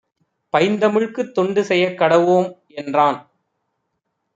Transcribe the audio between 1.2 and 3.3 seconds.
தொண்டுசெயக் கடவோம்" என்றான்.